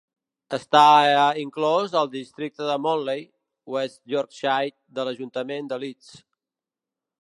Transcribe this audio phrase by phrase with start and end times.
[0.57, 0.79] Està
[1.41, 3.23] inclòs al districte de Morley,
[3.77, 6.15] West Yorkshire, de l'ajuntament de Leeds.